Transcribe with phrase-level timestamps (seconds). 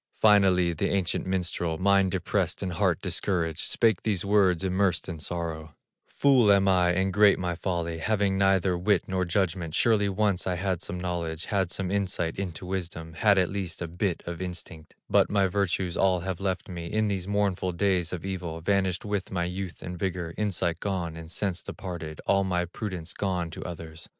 [0.17, 5.75] Finally the ancient minstrel, Mind depressed, and heart discouraged, Spake these words, immersed in sorrow:
[6.07, 10.55] "Fool am I, and great my folly, Having neither wit nor judgment; Surely once I
[10.55, 14.95] had some knowledge, Had some insight into wisdom, Had at least a bit of instinct;
[15.07, 19.29] But my virtues all have left me In these mournful days of evil, Vanished with
[19.29, 24.09] my youth and vigor, Insight gone, and sense departed, All my prudence gone to others!